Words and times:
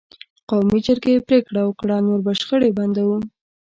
قومي 0.49 0.79
جرګې 0.87 1.15
پرېکړه 1.27 1.61
وکړه: 1.65 1.95
نور 2.07 2.19
به 2.25 2.31
شخړې 2.39 2.69
بندوو. 2.77 3.17